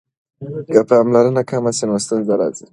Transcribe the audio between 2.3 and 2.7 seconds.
راځي.